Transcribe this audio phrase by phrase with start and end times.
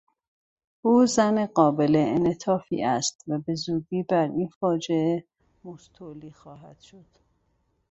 [0.81, 5.23] او زن قابل انعطافی است و بهزودی بر این فاجعه
[5.63, 7.05] مستولی خواهد شد.